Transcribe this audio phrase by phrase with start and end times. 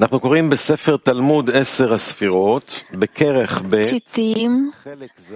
[0.00, 4.50] אנחנו קוראים בספר תלמוד עשר הספירות, בכרך ב', Citim
[4.82, 5.34] חלק ז',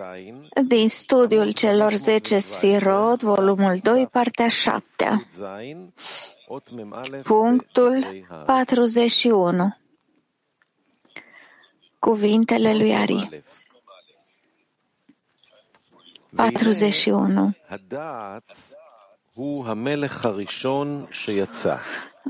[0.58, 4.80] din studiul celor 10 sfirot, volumul 2, partea 7,
[5.30, 5.45] ז',
[6.51, 8.04] אות מ"א, punctul
[8.46, 9.72] פ"ה, 41.
[12.06, 13.19] Cuvintele lui Ari.
[13.19, 13.37] א'.
[16.37, 17.55] 41.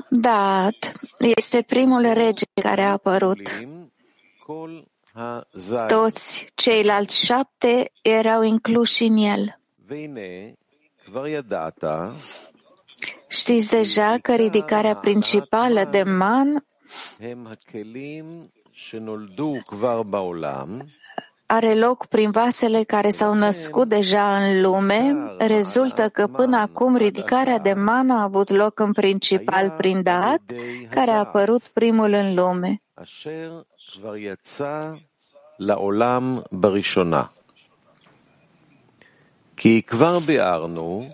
[0.09, 0.91] Dat.
[1.18, 3.60] Este primul rege care a apărut.
[5.88, 9.60] Toți ceilalți șapte erau incluși în el.
[13.28, 16.66] Știți deja că ridicarea principală de man
[21.50, 25.14] הם הכלים שנולדו כבר בעולם, are loc prin vasele care s-au născut deja în lume,
[25.39, 30.43] rezultă că până acum ridicarea de man a avut loc în principal prin Dat,
[30.91, 32.81] care a apărut primul în lume.
[32.95, 34.92] אשר כבר יצא
[35.58, 37.22] לעולם בראשונה.
[39.56, 41.08] כי כבר ביארנו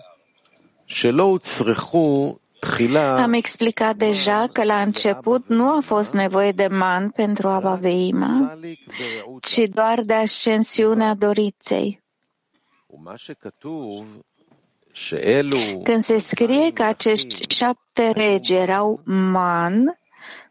[0.87, 2.42] שלא הוצרכו תחילה
[3.16, 8.58] am explicat deja că la început nu a fost nevoie de man pentru Abba Veima,
[9.42, 12.02] ci doar de ascensiunea doriței.
[15.82, 19.98] Când se scrie că acești șapte regi erau man,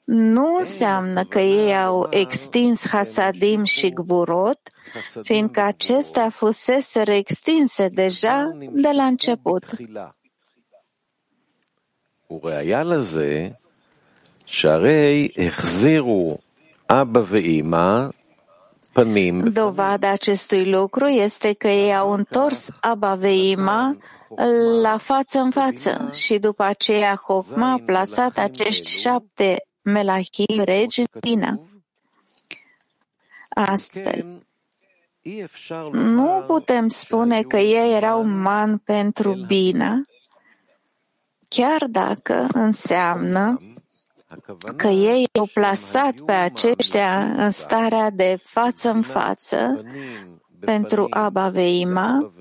[0.03, 4.59] nu înseamnă că ei au extins hasadim și gburot,
[5.21, 9.63] fiindcă acestea fusese extinse deja de la început.
[12.28, 12.30] תחילה.
[12.30, 13.48] וראיה לזה
[14.46, 16.38] שהרי החזירו
[16.90, 18.06] אבא ואימא
[18.92, 23.96] פנים Dovada acestui lucru este că ei au întors Abba Veima
[24.82, 31.20] la față în față și după aceea Hokma a plasat acești șapte melachim regi în
[31.20, 31.60] China.
[33.48, 34.42] Astfel, כן,
[35.22, 40.02] אי אפשר nu putem spune că ei erau man pentru bine,
[41.53, 43.61] chiar dacă înseamnă
[44.75, 49.83] că ei au plasat pe aceștia în starea de față în față
[50.59, 52.33] pentru Abba Veima,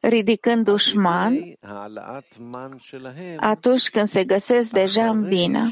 [0.00, 1.38] ridicând dușman,
[3.36, 5.70] atunci când se găsesc deja în Bina.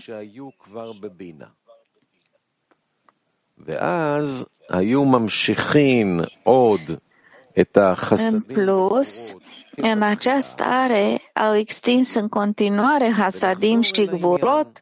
[8.08, 9.34] În plus,
[9.75, 14.79] în această stare au extins în continuare Hasadim și Gvurot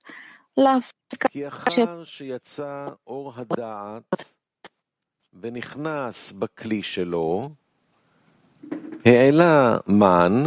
[0.54, 0.78] la
[1.30, 4.34] כי ce אחר שיצא אור הדעת
[5.42, 7.50] ונכנס בכלי שלו,
[9.06, 10.44] העלה מן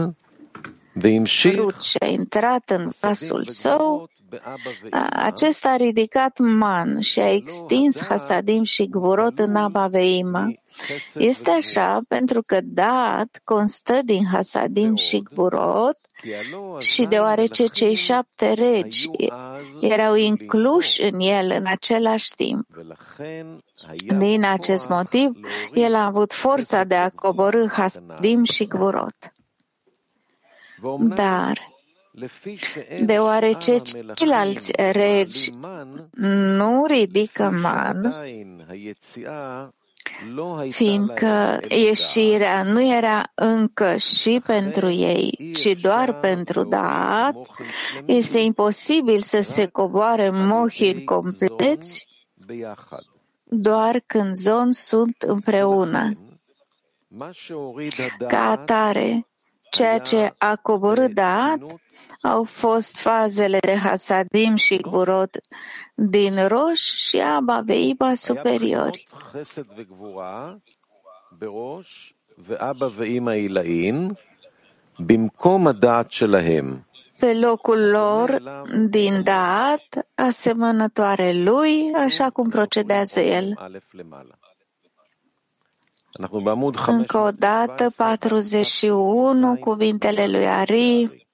[1.55, 4.09] Rut și a intrat în vasul său,
[5.09, 10.53] acesta a ridicat man și a extins hasadim și gvorot în Abba Veima.
[11.13, 15.97] Este așa pentru că dat constă din hasadim și gvorot
[16.79, 19.09] și deoarece cei șapte regi
[19.81, 22.67] erau incluși în el în același timp.
[24.17, 25.29] Din acest motiv,
[25.73, 29.32] el a avut forța de a coborâ hasadim și gvorot.
[30.99, 31.71] Dar
[33.05, 33.77] deoarece
[34.13, 35.53] ceilalți regi
[36.57, 38.15] nu ridică man,
[40.69, 47.35] fiindcă ieșirea nu era încă și pentru ei, ci doar pentru dat,
[48.05, 52.07] este imposibil să se coboare mohiri compleți
[53.43, 56.11] doar când zon sunt împreună.
[58.27, 59.27] Ca atare,
[59.73, 61.59] Ceea ce a coborât dat
[62.21, 65.37] au fost fazele de Hasadim și Gvurot
[65.95, 69.07] din Roș și abba Veiba superiori.
[77.19, 78.41] Pe locul lor
[78.89, 83.53] din dat, asemănătoare lui, așa cum procedează el.
[86.87, 91.27] Încă o dată, 41, cuvintele lui Ari.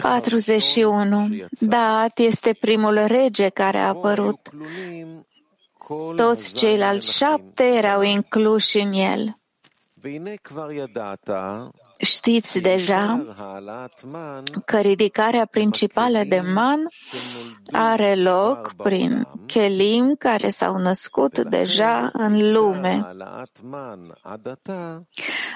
[0.00, 1.28] 41.
[1.50, 4.50] Dat este primul rege care a apărut.
[6.16, 9.38] Toți ceilalți șapte erau incluși în el.
[12.00, 13.24] Știți deja
[14.64, 16.88] că ridicarea principală de man
[17.72, 23.14] are loc prin chelim care s-au născut deja în lume.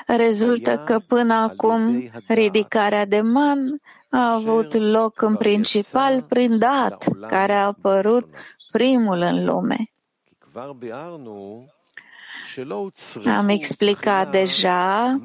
[0.07, 3.81] Rezultă că până acum ridicarea de man
[4.11, 8.29] a avut loc în principal prin dat, care a apărut
[8.71, 9.77] primul în lume.
[13.37, 15.19] Am explicat deja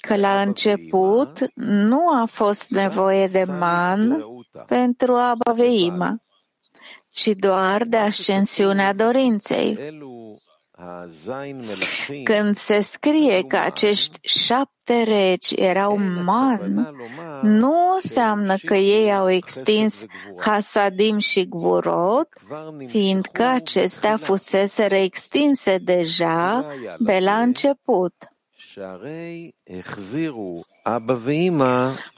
[0.00, 4.24] că la început nu a fost nevoie de man
[4.66, 6.16] pentru Abaveima,
[7.08, 9.78] ci doar de ascensiunea dorinței.
[12.24, 16.94] Când se scrie că acești șapte regi erau man,
[17.42, 20.04] nu înseamnă că ei au extins
[20.36, 22.28] Hasadim și Gvurot,
[22.86, 26.66] fiindcă acestea fusese extinse deja
[26.98, 28.33] de la început.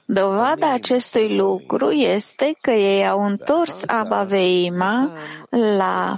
[0.07, 5.11] Dovada acestui lucru este că ei au întors Abba Veima
[5.51, 6.15] la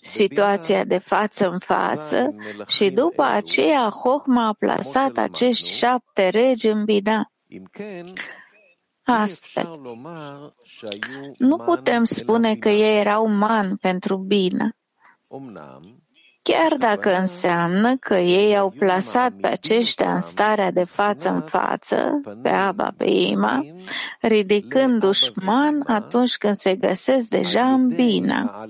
[0.00, 2.26] situația de față în față
[2.66, 7.32] și după aceea Hochma a plasat acești șapte regi în Bina.
[9.02, 9.80] Astfel,
[11.38, 14.76] nu putem spune că ei erau man pentru bine
[16.42, 22.20] chiar dacă înseamnă că ei au plasat pe aceștia în starea de față în față,
[22.42, 23.66] pe Aba, pe Ima,
[24.20, 28.66] ridicându-și man atunci când se găsesc deja în bina.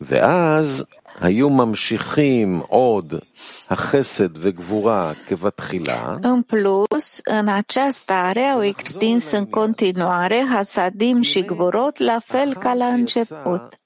[0.00, 0.84] ואז
[1.20, 3.14] היו ממשיכים עוד
[3.70, 6.16] החסד וגבורה כבתחילה.
[6.22, 12.74] În plus, în această stare au extins în continuare Hasadim și Gvurot la fel ca
[12.74, 13.80] la început.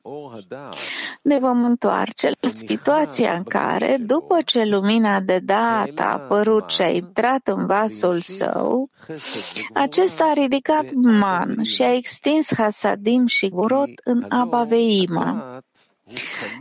[1.23, 6.82] Ne vom întoarce la situația în care, după ce lumina de dat a apărut și
[6.82, 8.91] a intrat în vasul său,
[9.75, 15.61] acesta a ridicat man și a extins Hasadim și Gvurot în Abaveima.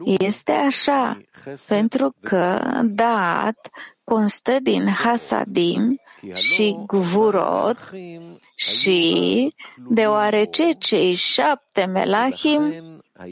[0.04, 1.18] Este așa,
[1.68, 3.70] pentru că dat
[4.04, 6.00] constă din hasadim
[6.32, 7.78] și gvurot
[8.54, 9.54] și
[9.88, 12.62] deoarece cei șapte melahim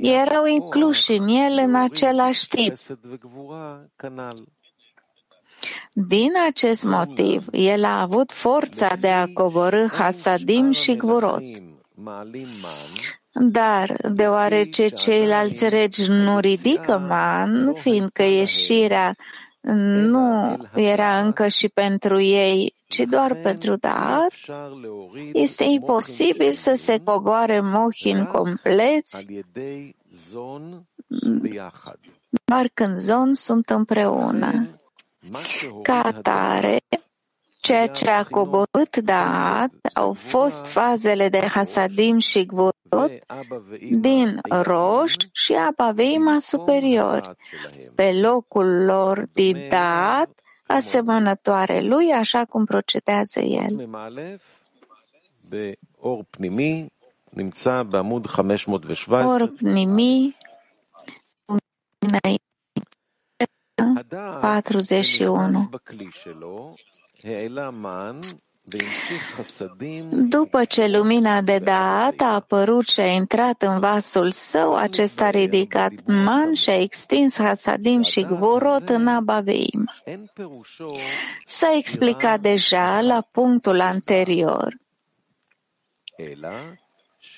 [0.01, 2.75] erau incluși în el în același tip.
[5.93, 11.43] Din acest motiv, el a avut forța de a coborâ hasadim și gvurot.
[13.33, 19.17] Dar, deoarece ceilalți regi nu ridică man, fiindcă ieșirea
[19.63, 24.27] nu era încă și pentru ei, ci doar pentru dar,
[25.33, 29.27] este imposibil să se coboare mohin compleți.
[32.45, 34.81] Doar când zon sunt împreună.
[35.83, 36.81] Ca atare,
[37.63, 43.13] Ceea ce a coborât Daat au fost fazele de Hasadim și Gvurot
[43.91, 47.37] din Roș și Abaveima superiori,
[47.95, 50.31] pe locul lor din Daat,
[50.67, 53.89] asemănătoare lui, așa cum procedează el.
[59.27, 60.35] Or pnimi,
[64.41, 65.71] 41.
[70.11, 75.31] După ce lumina de dat a apărut și a intrat în vasul său, acesta a
[75.31, 79.91] ridicat man și a extins Hasadim și Gvorot în Abaveim.
[81.45, 84.81] S-a explicat deja la punctul anterior.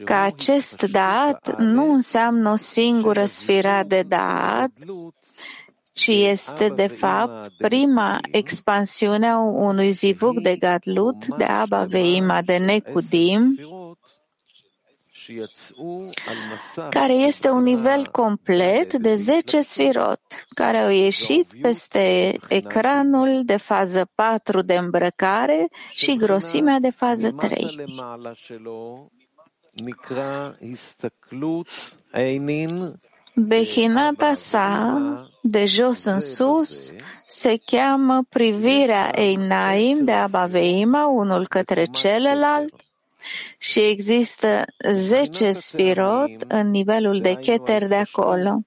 [0.05, 4.71] Că acest dat nu înseamnă o singură sfera de dat,
[5.95, 12.57] ci este, de fapt, prima expansiune a unui zivug de Gadlut, de Abba Veima, de
[12.57, 13.59] Nekudim,
[16.91, 20.21] care este un nivel complet de 10 sfirot,
[20.55, 27.85] care au ieșit peste ecranul de fază 4 de îmbrăcare și grosimea de fază 3.
[33.37, 36.93] Behinata sa, de jos în sus,
[37.27, 42.75] se cheamă privirea Einaim de Abaveima, unul către celălalt,
[43.59, 48.61] și există zece sfirot în nivelul de cheter de acolo.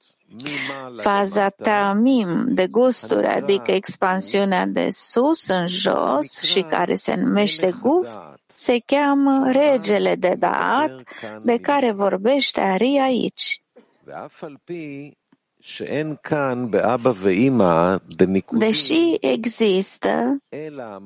[1.02, 8.10] Faza Tamim de gusturi, adică expansiunea de sus în jos și care se numește Guf,
[8.46, 11.04] se cheamă regele de Dat,
[11.44, 13.62] de care vorbește Ari aici.
[18.58, 20.38] Deși există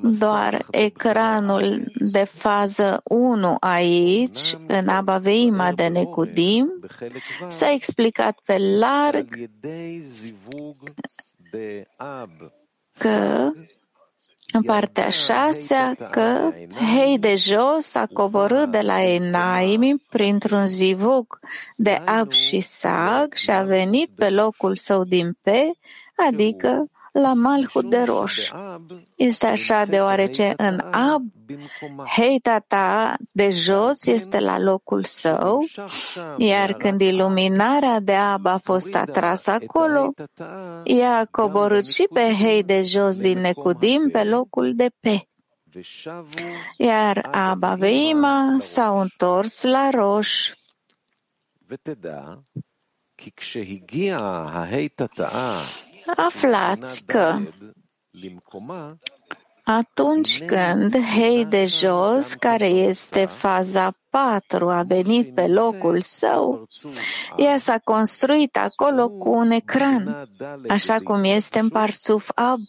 [0.01, 6.79] doar ecranul de fază 1 aici, în Abba Veima de Necudim,
[7.48, 9.27] s-a explicat pe larg
[13.00, 13.51] că
[14.51, 16.53] în partea șasea că
[16.96, 21.39] Hei de jos a coborât de la Enaim printr-un zivug
[21.75, 25.72] de Ab și Sag și a venit pe locul său din Pe,
[26.27, 28.51] adică la Malhut de Roș.
[29.15, 31.22] Este așa deoarece în Ab,
[32.15, 35.65] Heitata de jos este la locul său,
[36.38, 40.13] iar când iluminarea de Ab a fost atrasă acolo,
[40.84, 45.25] ea a coborât și pe Hei de jos din Necudim pe locul de Pe.
[46.77, 50.53] Iar Abba Veima s-au întors la Roș.
[56.15, 57.39] Aflați că
[59.63, 66.67] atunci când Hei de jos, care este faza 4, a venit pe locul său,
[67.38, 70.29] ea s-a construit acolo cu un ecran,
[70.67, 72.60] așa cum este în Parsuf Ab,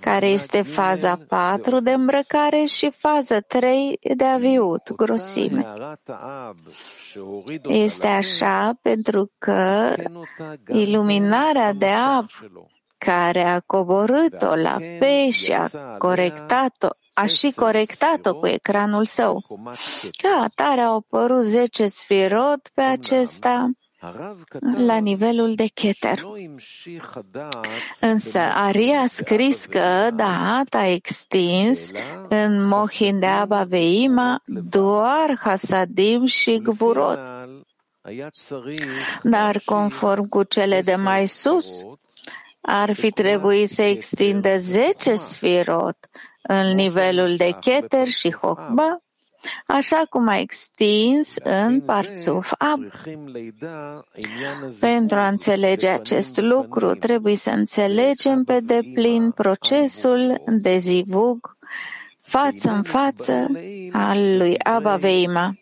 [0.00, 5.72] care este faza 4 de îmbrăcare și faza 3 de aviut, grosime.
[7.62, 9.94] Este așa pentru că
[10.72, 12.26] iluminarea de Ab
[12.98, 19.42] care a coborât-o la pe și a corectat-o, a și corectat-o cu ecranul său.
[20.22, 23.70] Ca atare au apărut zece sfirot pe acesta
[24.76, 26.22] la nivelul de Keter.
[28.00, 31.90] Însă Ari a scris că Daat a extins
[32.28, 37.18] în Mohin de Abba Veima doar Hasadim și Gvurot.
[39.22, 41.82] Dar conform cu cele de mai sus,
[42.70, 45.96] ar fi trebuit să extindă zece sfirot
[46.42, 49.02] în nivelul de Keter și Hochba,
[49.66, 52.80] așa cum a extins în Parțuf Ab.
[54.80, 61.50] Pentru a înțelege acest lucru, trebuie să înțelegem pe deplin procesul de zivug
[62.20, 63.46] față în față
[63.92, 65.54] al lui Abba Veima.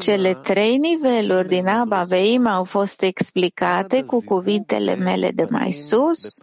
[0.00, 6.38] Cele trei niveluri din Abba Veim au fost explicate cu cuvintele mele de mai sus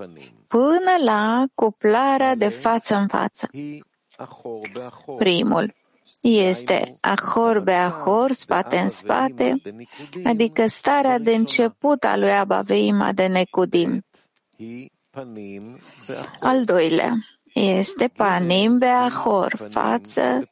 [0.48, 3.50] până la cuplarea de față în față.
[5.18, 5.74] Primul
[6.22, 9.62] este ahor be ahor, spate în spate,
[10.24, 14.06] adică starea de început a lui Abba Veima de Necudim.
[16.40, 17.14] Al doilea
[17.54, 20.50] este panim beahor, față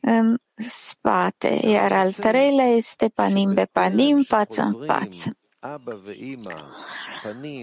[0.00, 5.36] în spate, iar al treilea este panim be panim, față în față.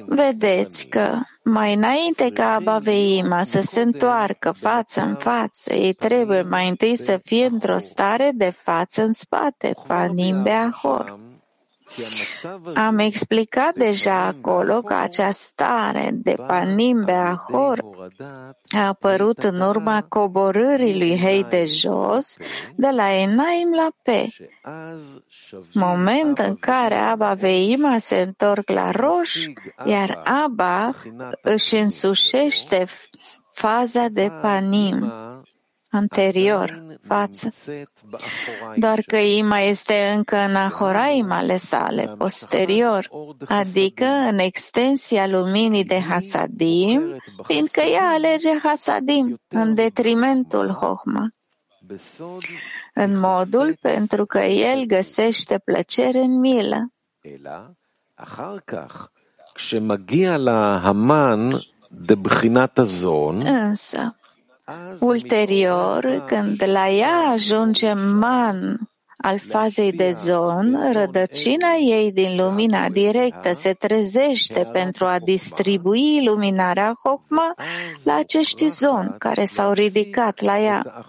[0.05, 6.41] Vedeți că mai înainte ca Abba Veima să se întoarcă față în față, ei trebuie
[6.41, 11.28] mai întâi să fie într-o stare de față în spate, panim beahor.
[12.75, 17.83] Am explicat deja acolo că această stare de panim beahor
[18.75, 22.37] a apărut în urma coborârii lui Hei de jos
[22.75, 24.27] de la Enaim la Pe,
[25.73, 29.45] moment în care Abba Veima se întorc la roș,
[29.85, 30.91] iar Abba
[31.41, 32.85] își însușește
[33.51, 35.13] faza de panim
[35.91, 37.49] anterior, față,
[38.75, 43.09] doar că Ima este încă în ahoraimale sale, posterior,
[43.47, 51.31] adică în extensia luminii de Hasadim, fiindcă ea alege Hasadim în detrimentul Hohma,
[52.93, 56.91] în modul pentru că el găsește plăcere în milă.
[63.45, 64.18] Însă,
[64.99, 68.89] Ulterior, când la ea ajunge man
[69.21, 76.93] al fazei de zon, rădăcina ei din lumina directă se trezește pentru a distribui luminarea
[77.03, 77.53] Hochma
[78.03, 81.05] la acești zon care s-au ridicat la ea.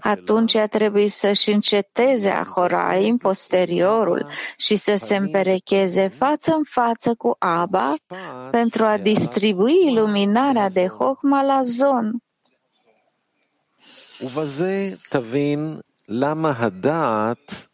[0.00, 7.36] Atunci ea trebuie să-și înceteze Ahorai posteriorul și să se împerecheze față în față cu
[7.38, 7.94] Aba
[8.50, 12.18] pentru a distribui luminarea de Hochma la zon.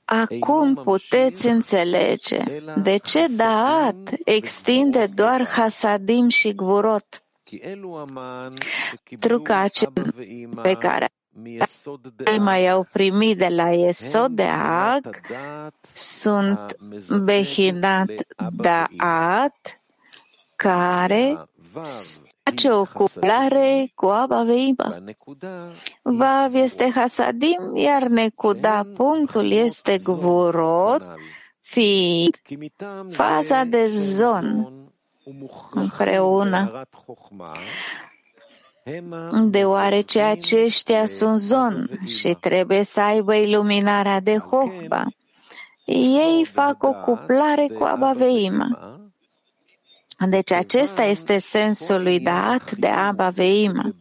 [0.04, 7.25] Acum puteți înțelege de ce Daat extinde doar Hasadim și Gvurot,
[9.18, 9.92] trucacem
[10.62, 11.09] pe care
[12.38, 14.49] mai au primit de la Esod de
[14.87, 15.20] Ag
[15.94, 16.76] sunt
[17.23, 18.11] Behinat
[18.62, 19.80] Da'at,
[20.56, 21.49] care
[22.50, 25.02] face o cuplare cu Abba Veima.
[26.02, 31.07] Vav este Hasadim, iar Nekuda, punctul este Gvurot,
[31.61, 32.35] fiind
[33.09, 34.69] faza de zon
[35.71, 36.83] împreună.
[39.45, 45.07] deoarece aceștia sunt zon și trebuie să aibă iluminarea de Hohba.
[45.85, 49.00] Ei fac o cuplare cu Abaveima.
[50.29, 53.95] Deci acesta este sensul lui Dat de Abba Veima,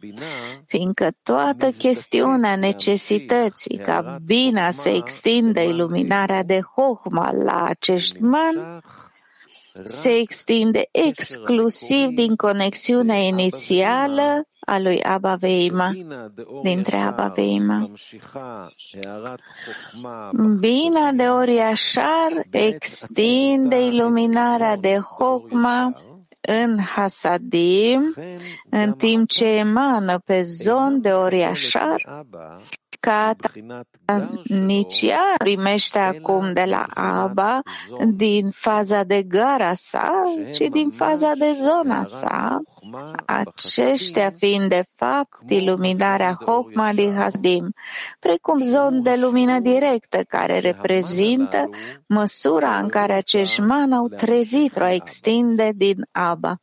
[0.66, 8.82] fiindcă toată chestiunea necesității ca bina să extindă iluminarea de Hohma la acești man
[9.84, 15.92] se extinde exclusiv din conexiunea inițială a lui Abba Veima,
[16.62, 17.90] dintre Abba Veima.
[20.58, 26.02] Bina de Oriașar extinde iluminarea de Hokma
[26.40, 28.14] în Hasadim,
[28.70, 32.24] în timp ce emană pe zon de Oriașar,
[33.00, 33.34] ca
[34.44, 37.62] nici ea primește acum de la Aba
[38.14, 42.60] din faza de gara sa, ci din faza de zona sa,
[43.26, 47.72] aceștia fiind de fapt iluminarea Hokma din Hasdim,
[48.18, 51.70] precum zon de lumină directă care reprezintă
[52.06, 56.60] măsura în care acești man au trezit o extinde din Aba.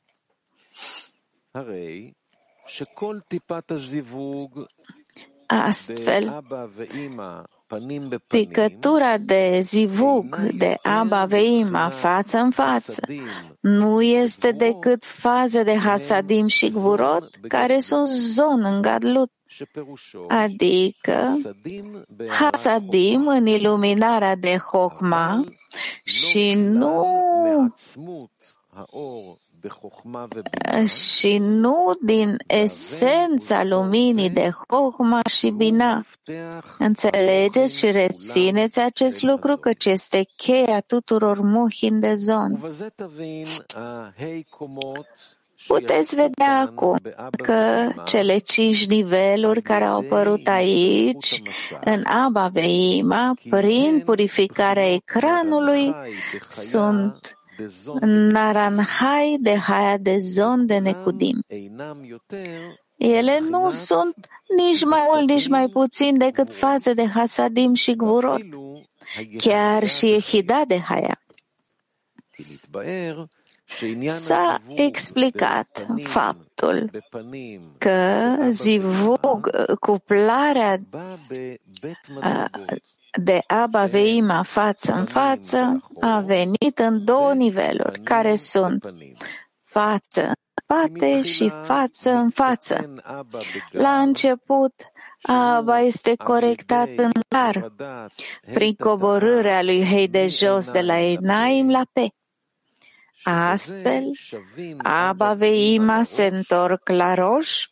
[5.48, 6.44] Astfel,
[8.28, 13.02] picătura de zivug de Abba Veima față în față.
[13.60, 19.32] nu este decât faze de Hasadim și Gvurot care sunt zon în Gadlut,
[20.28, 21.28] adică
[22.28, 25.44] Hasadim în iluminarea de Hochma
[26.04, 27.06] și nu
[30.86, 36.06] și nu din esența luminii de Hohma și Bina.
[36.80, 42.60] Înțelegeți și rețineți acest lucru căci este cheia tuturor muhin de zon.
[45.68, 46.98] Puteți vedea acum
[47.44, 51.42] că cele cinci niveluri care au apărut aici,
[51.84, 55.96] în Aba Veima, prin purificarea ecranului,
[56.50, 57.38] sunt
[58.02, 61.44] Naranhai de Haia de Zon de Necudim.
[62.98, 64.16] Ele nu sunt
[64.58, 68.42] nici mai mult, nici mai puțin decât faze de Hasadim și Gvurot,
[69.38, 71.20] chiar și Echida de Haia.
[74.06, 76.90] S-a explicat faptul
[77.78, 80.80] că zivug, cuplarea
[83.18, 88.86] de Abba Veima față în față a venit în două niveluri, care sunt
[89.64, 92.94] față în spate și față în față.
[93.72, 94.74] La început,
[95.22, 97.74] Abba este corectat în dar,
[98.54, 102.08] prin coborârea lui Hei de jos de la Enaim la Pe.
[103.24, 104.12] Astfel,
[104.78, 107.66] Abba Veima se întorc la roș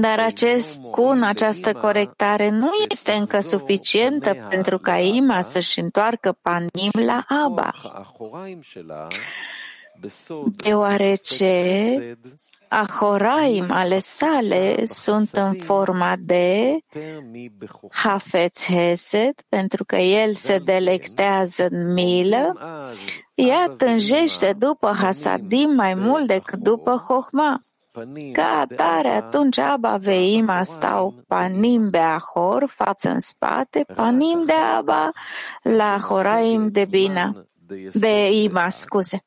[0.00, 6.90] dar acest cun, această corectare nu este încă suficientă pentru ca Ima să-și întoarcă panim
[7.06, 7.72] la Aba,
[10.56, 12.18] deoarece
[12.68, 16.78] ahoraim ale sale sunt în forma de
[17.90, 22.58] hafeț hesed, pentru că el se delectează în milă,
[23.34, 27.60] ea tânjește după hasadim mai mult decât după hohma.
[28.32, 35.12] Ca atare, atunci Abba Veima stau panim Beahor, față în spate, panim de Abba
[35.62, 37.44] la Horaim de Bina,
[37.92, 39.22] de Ima, scuze.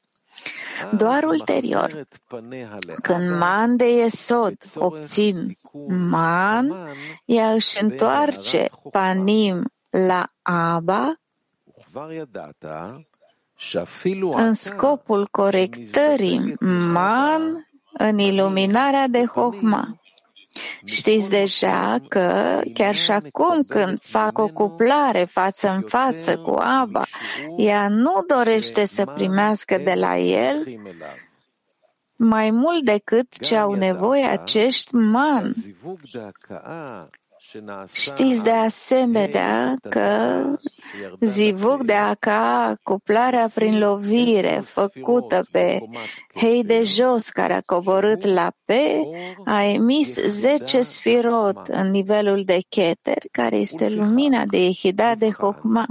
[0.97, 1.99] Doar ulterior,
[3.01, 5.47] când man de Esod obțin
[5.87, 6.73] man,
[7.25, 11.13] ea își întoarce panim la Abba
[14.35, 16.55] în scopul corectării
[16.91, 19.97] man în iluminarea de Hohma.
[20.85, 27.03] Știți deja că chiar și acum când fac o cuplare față în față cu Aba,
[27.57, 30.63] ea nu dorește să primească de la el
[32.15, 35.53] mai mult decât ce au nevoie acești man.
[37.93, 40.43] Știți de asemenea că
[41.19, 45.79] zivug de aca, cuplarea prin lovire făcută pe
[46.35, 48.71] hei de jos care a coborât la P,
[49.45, 55.85] a emis 10 sfirot în nivelul de Keter, care este lumina de Echida de Hochma.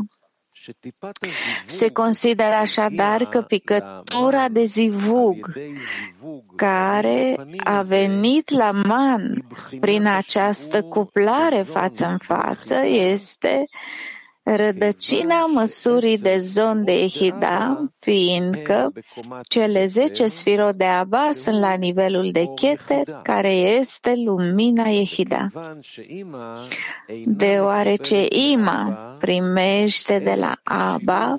[1.66, 5.53] Se consideră așadar că picătura de zivug
[6.57, 9.44] care a venit la man
[9.81, 13.64] prin această cuplare față în față este
[14.42, 18.92] rădăcina măsurii de zon de Ehida, fiindcă
[19.48, 25.48] cele zece sfirot de Abba sunt la nivelul de Keter, care este lumina Ehida.
[27.22, 31.37] Deoarece Ima primește de la Abba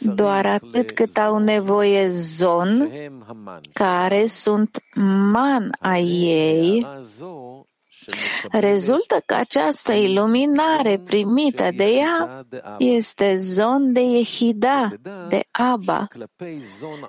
[0.00, 2.90] doar atât cât au nevoie zon,
[3.72, 4.82] care sunt
[5.32, 6.86] man a ei,
[8.50, 12.46] Rezultă că această iluminare primită de ea
[12.78, 14.92] este zon de Yehida,
[15.28, 16.08] de Abba.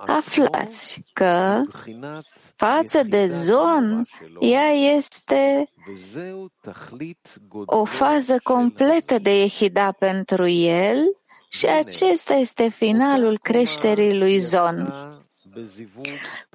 [0.06, 1.62] Aflați că
[2.56, 4.06] față de zon,
[4.40, 5.72] ea este
[7.66, 10.98] o fază completă de Yehida pentru el
[11.50, 14.94] și acesta este finalul creșterii lui Zon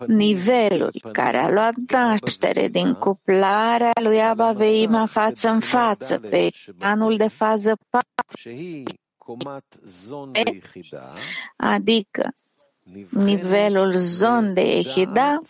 [0.06, 7.16] nivelul care a luat naștere din cuplarea lui Abba Veima față în față pe anul
[7.16, 8.04] de fază 4,
[11.56, 12.32] adică
[13.10, 15.40] nivelul zon de Echida,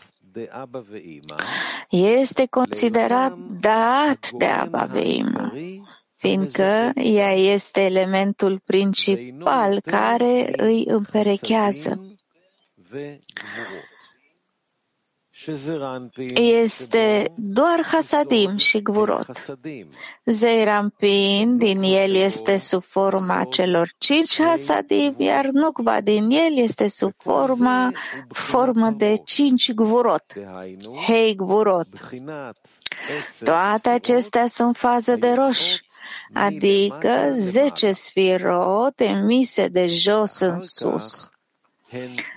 [1.90, 5.52] este considerat dat de Abba Veima,
[6.10, 12.13] fiindcă ea este elementul principal care îi împerechează
[16.34, 19.56] este doar Hasadim și Gvurot.
[20.24, 27.12] Zeirampin din el este sub forma celor cinci Hasadim, iar Nukva din el este sub
[27.16, 27.92] forma
[28.28, 30.24] formă de cinci Gvurot.
[31.06, 31.88] Hei Gvurot.
[33.44, 35.80] Toate acestea sunt faze de roș,
[36.32, 41.28] adică zece sfirot emise de jos în sus.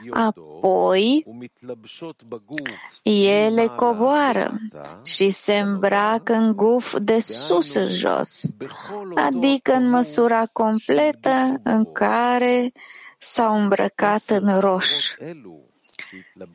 [0.09, 1.25] Apoi
[3.03, 4.59] ele coboară
[5.03, 8.41] și se îmbracă în guf de sus în jos,
[9.15, 12.71] adică în măsura completă în care
[13.17, 15.13] s-au îmbrăcat în roș.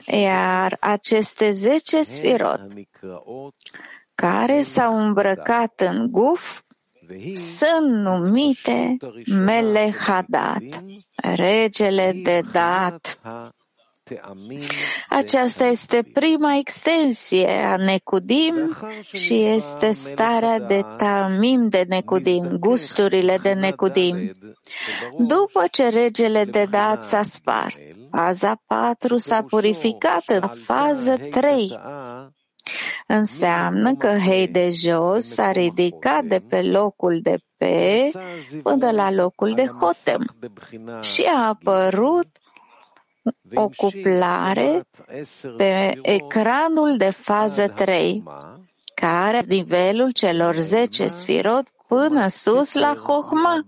[0.07, 2.61] Iar aceste zece sfirot
[4.15, 6.63] care s-au îmbrăcat în guf
[7.35, 8.97] sunt numite
[9.27, 13.19] Melehadat, regele de dat.
[15.09, 18.77] Aceasta este prima extensie a Necudim
[19.13, 24.37] și este starea de tamim de Necudim, gusturile de Necudim.
[25.19, 27.77] După ce regele de dat s-a spart,
[28.11, 31.79] faza 4 s-a purificat în fază 3
[33.07, 38.11] Înseamnă că hei de jos s-a ridicat de pe locul de pe
[38.63, 40.21] până la locul de hotem
[41.01, 42.29] și a apărut
[43.55, 44.89] o cuplare
[45.57, 48.23] pe ecranul de fază 3,
[48.95, 53.65] care nivelul celor 10 sfirot până sus la Hohma,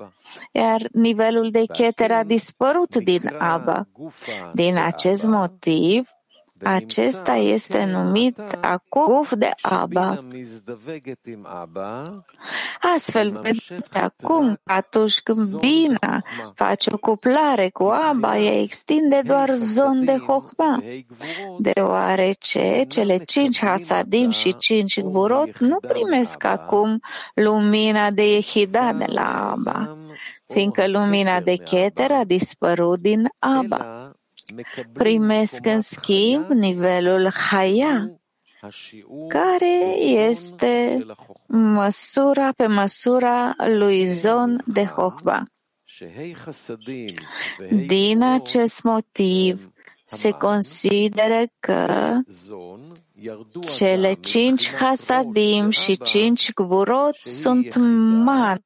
[0.53, 3.89] iar nivelul de Keter a dispărut din Abba.
[4.53, 6.09] Din acest motiv,
[6.63, 10.19] acesta este numit acum de Abba.
[12.95, 16.23] Astfel, vedeți acum că atunci când Bina
[16.55, 20.83] face o cuplare cu Abba, ea extinde doar zon de Hochma,
[21.59, 27.01] deoarece cele cinci Hasadim și cinci Gburot nu primesc acum
[27.35, 29.95] lumina de Yehida de la Abba,
[30.47, 34.14] fiindcă lumina de Keter a dispărut din Abba
[34.93, 38.21] primesc în schimb nivelul Haya,
[39.29, 39.97] care
[40.29, 41.05] este
[41.47, 45.43] măsura pe măsura lui Zon de Hochba.
[47.87, 49.73] Din acest motiv
[50.05, 52.13] se consideră că
[53.77, 57.77] cele cinci hasadim și cinci gvurot sunt
[58.25, 58.59] man,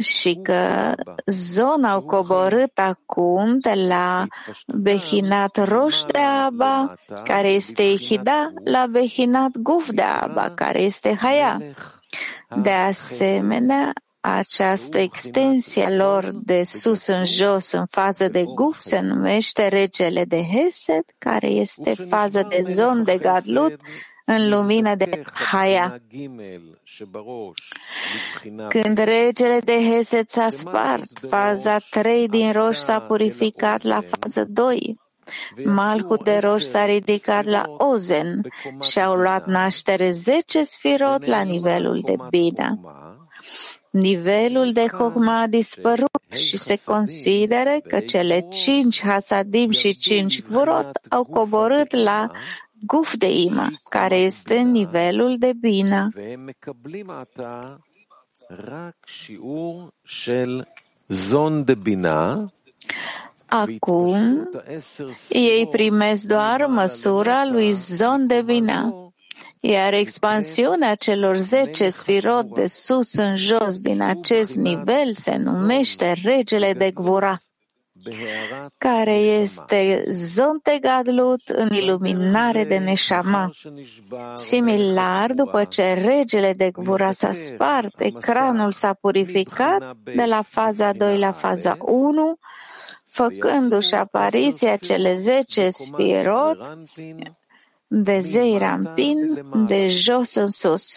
[0.00, 0.92] și că
[1.26, 4.26] zona au coborât acum de la
[4.66, 6.94] Behinat Roș de Aba,
[7.24, 11.58] care este Ihida, la Behinat Guf de Aba, care este Haya.
[12.62, 18.78] De asemenea, această extensie a lor de sus în jos în fază de guf.
[18.80, 23.80] Se numește regele de Hesed, care este fază de zon de Gadlut,
[24.24, 26.00] în lumină de Haya.
[28.68, 35.00] Când regele de Hesed s-a spart, faza 3 din roș s-a purificat la faza 2.
[35.64, 38.40] Malhul de roș s-a ridicat la Ozen
[38.90, 42.78] și au luat naștere 10 sfirot la nivelul de Bina.
[43.90, 50.90] Nivelul de Chogma a dispărut și se consideră că cele cinci Hasadim și cinci Gvurot
[51.08, 52.30] au coborât la
[52.86, 56.08] Guf de Ima, care este nivelul de Bina.
[63.46, 64.48] Acum,
[65.28, 69.12] ei primesc doar măsura lui Zon de Bina,
[69.60, 76.72] iar expansiunea celor zece sfirot de sus în jos din acest nivel se numește regele
[76.72, 77.40] de Gvura
[78.78, 83.50] care este Zontegadlut în iluminare de Neshama.
[84.34, 91.18] Similar, după ce regele de Gvura s-a spart, ecranul s-a purificat de la faza 2
[91.18, 92.36] la faza 1,
[93.04, 96.78] făcându-și apariția cele zece spirot
[97.86, 100.96] de zei rampin de jos în sus.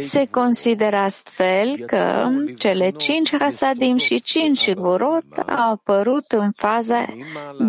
[0.00, 7.06] Se consideră astfel că cele cinci hasadim și cinci gurot au apărut în faza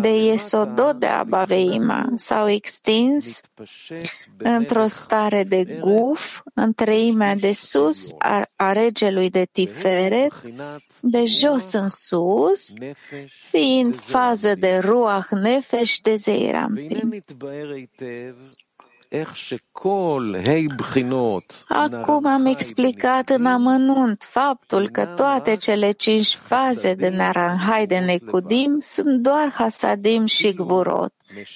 [0.00, 3.40] de Yesodot de Abaveima, s-au extins
[4.36, 10.32] într-o stare de guf în treimea de sus a, a regelui de Tiferet,
[11.00, 12.72] de jos în sus,
[13.50, 17.24] fiind fază de Ruach Nefesh de Zeirampin.
[21.68, 28.76] Acum am explicat în amănunt faptul că toate cele cinci faze de Naranhai de Necudim
[28.80, 31.12] sunt doar Hasadim și Gvurot,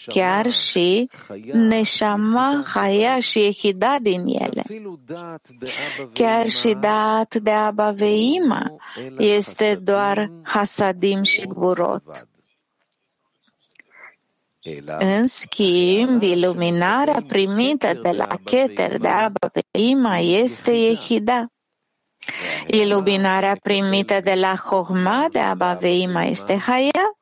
[0.06, 1.10] chiar și
[1.52, 4.62] Neshama, Haya și Echida din ele.
[6.12, 8.76] Chiar și Dat de Abaveima
[9.18, 12.26] este doar Hasadim și Gvurot.
[14.98, 21.46] În schimb, iluminarea primită de la Keter de Abba Ima este Yehida.
[22.66, 27.16] Iluminarea primită de la Chohma de Abba Veima este Haya,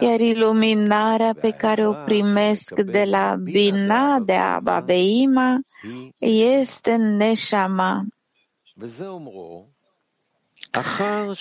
[0.00, 5.60] iar iluminarea pe care o primesc de la Bina de Abba Veima
[6.18, 8.04] este Neshama.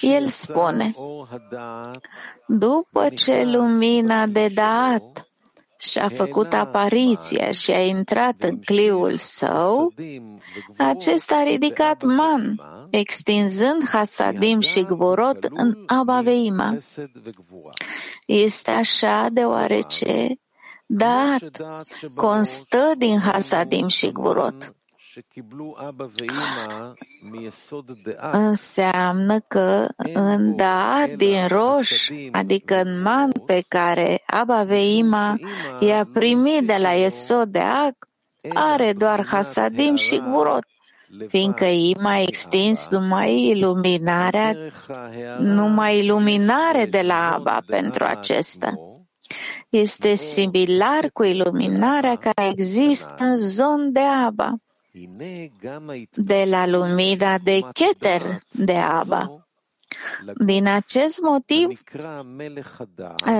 [0.01, 0.93] El spune,
[2.47, 5.27] după ce lumina de dat
[5.77, 9.93] și-a făcut apariția și a intrat în cliul său,
[10.77, 16.77] acesta a ridicat man, extinzând Hasadim și Gvorot în Abaveima.
[18.25, 20.39] Este așa deoarece
[20.85, 21.49] dat
[22.15, 24.76] constă din Hasadim și Gvorot.
[28.31, 35.35] Înseamnă că în da din roș, adică în man pe care Abba Veima
[35.79, 37.95] i-a primit de la Esod de Ac,
[38.53, 40.65] are doar Hasadim și Gvurot,
[41.27, 44.55] fiindcă Ima a extins numai iluminarea,
[45.39, 48.73] numai iluminare de la Abba pentru acesta.
[49.69, 54.55] Este similar cu iluminarea care există în zon de Abba
[56.13, 59.47] de la lumina de Keter de Abba.
[60.45, 61.81] Din acest motiv,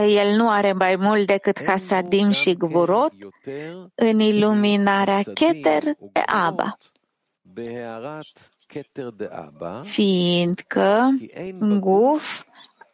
[0.07, 3.13] el nu are mai mult decât Hasadim și Gvurot
[3.95, 6.77] în iluminarea Keter de Abba.
[9.83, 11.17] Fiindcă
[11.79, 12.43] Guf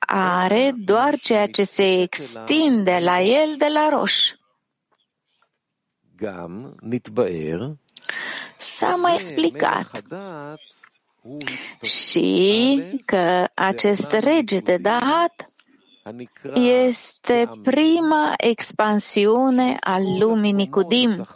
[0.07, 4.33] are doar ceea ce se extinde la el de la roș.
[8.63, 10.01] S-a mai explicat.
[11.81, 15.47] Și că acest rege de Dahat
[16.53, 21.27] este prima expansiune a lumii Nicudim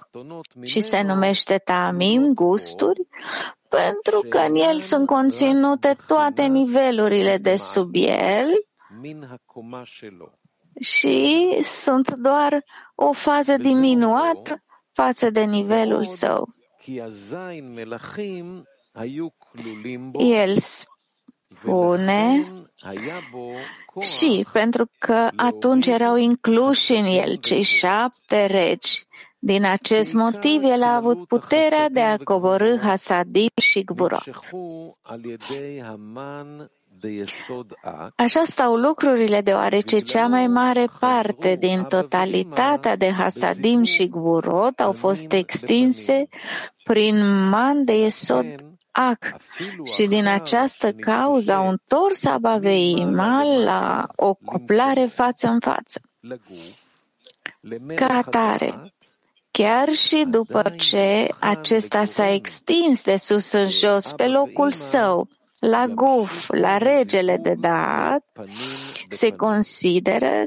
[0.61, 3.07] și se numește Tamim, gusturi,
[3.69, 8.47] pentru că în el sunt conținute toate nivelurile de sub el
[10.79, 12.63] și sunt doar
[12.95, 14.57] o fază diminuată
[14.91, 16.56] față de nivelul său.
[20.19, 22.51] El spune
[23.99, 29.05] și pentru că atunci erau incluși în el cei șapte regi.
[29.39, 34.23] Din acest motiv, el a avut puterea de a coborâ Hasadim și Gvurot.
[38.15, 44.91] Așa stau lucrurile, deoarece cea mai mare parte din totalitatea de Hasadim și Gvurot au
[44.91, 46.27] fost extinse
[46.87, 48.45] prin man de Yesod
[48.91, 49.35] Ac.
[49.95, 56.01] Și din această cauză au întors Abaveima la o cuplare față în față.
[57.95, 58.93] Ca atare,
[59.51, 65.27] chiar și după ce acesta s-a extins de sus în jos pe locul său,
[65.59, 68.23] la guf, la regele de dat,
[69.09, 70.45] se consideră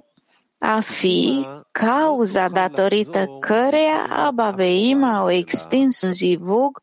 [0.62, 6.80] a fi cauza datorită căreia Abaveim au extins un zivug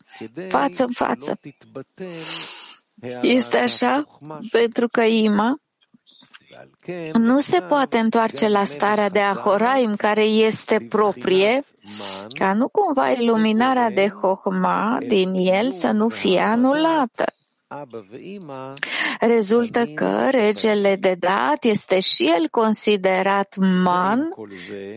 [0.50, 1.40] față în față.
[3.22, 4.04] Este așa
[4.52, 5.62] pentru că Ima
[7.14, 11.60] nu se poate întoarce la starea de Ahoraim care este proprie,
[12.30, 17.26] ca nu cumva iluminarea de Hohma din el să nu fie anulată.
[19.20, 24.34] Rezultă că regele de dat este și el considerat man,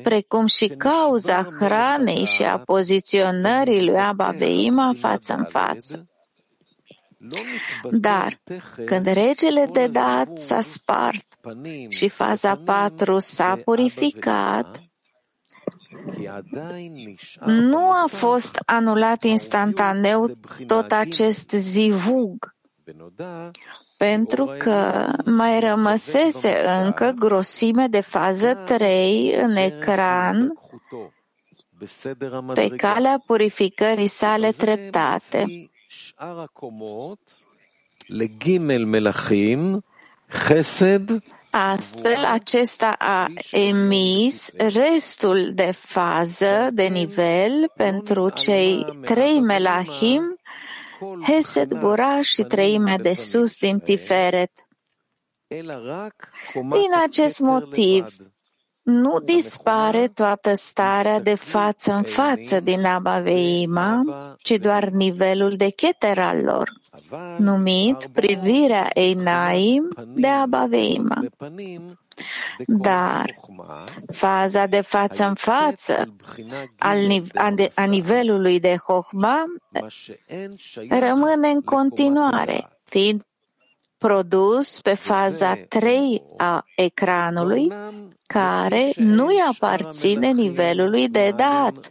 [0.03, 6.05] precum și cauza hranei și a poziționării lui Abba Veima față în față.
[7.91, 8.41] Dar
[8.85, 11.25] când regele de dat s-a spart
[11.89, 14.81] și faza 4 s-a purificat,
[17.47, 20.31] nu a fost anulat instantaneu
[20.67, 22.59] tot acest zivug,
[23.99, 30.53] pentru că mai rămăsese încă grosime de fază 3 în ecran
[32.55, 35.71] pe calea purificării sale treptate.
[41.51, 50.40] Astfel, acesta a emis restul de fază, de nivel, pentru cei trei melahim
[51.23, 54.51] Hesed, Gura și treimea de sus din Tiferet.
[56.55, 58.07] Din acest motiv,
[58.85, 64.03] nu dispare toată starea de față în față din Abaveima,
[64.39, 66.71] ci doar nivelul de cheter al lor,
[67.39, 71.25] numit privirea Einaim de Abaveima.
[72.67, 73.35] Dar
[74.13, 76.15] faza de față în față
[77.75, 79.45] a nivelului de Hohma
[80.89, 83.25] rămâne în continuare, fiind
[83.99, 87.73] produs pe faza 3 a ecranului,
[88.27, 91.89] care nu-i aparține nivelului de dat.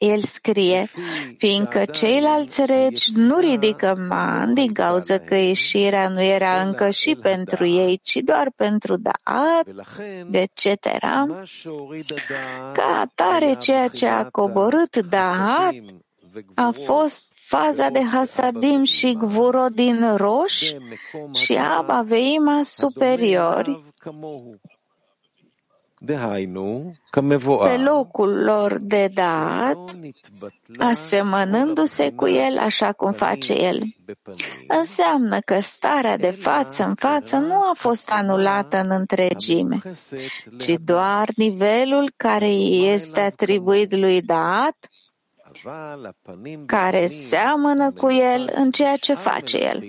[0.00, 0.90] El scrie,
[1.36, 7.66] fiindcă ceilalți regi nu ridică man din cauza că ieșirea nu era încă și pentru
[7.66, 9.66] ei, ci doar pentru Daat,
[10.30, 10.84] etc.
[12.72, 15.74] Ca atare ceea ce a coborât Daat
[16.54, 20.72] a fost faza de Hasadim și Gvuro din roș
[21.32, 23.82] și Abba Veima superiori,
[27.66, 29.96] pe locul lor de dat,
[30.78, 33.82] asemănându-se cu el așa cum face el.
[34.68, 39.78] Înseamnă că starea de față în față nu a fost anulată în întregime,
[40.58, 44.76] ci doar nivelul care este atribuit lui dat,
[46.66, 49.82] care seamănă cu el în ceea ce face el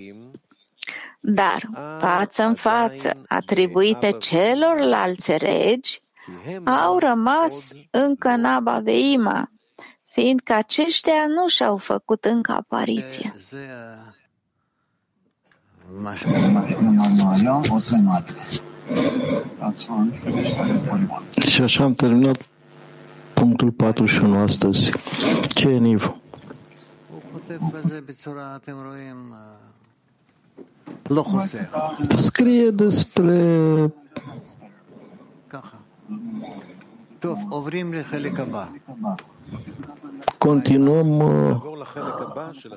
[1.22, 1.64] dar
[2.00, 6.00] față în față atribuite celorlalți regi,
[6.66, 9.52] au rămas încă în Abaveima,
[10.06, 13.36] fiindcă aceștia nu și-au făcut încă apariție.
[21.48, 22.38] Și așa am terminat
[23.34, 24.92] punctul 41 astăzi.
[25.48, 26.16] Ce e Niv?
[32.10, 33.94] Scrie despre
[40.38, 41.62] Continuăm uh,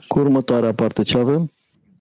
[0.08, 1.02] cu următoarea parte.
[1.02, 1.50] Ce avem?